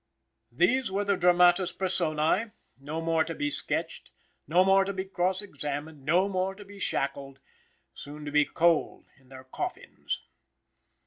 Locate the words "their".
9.29-9.43